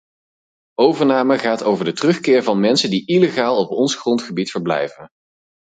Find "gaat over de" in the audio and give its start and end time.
1.37-1.93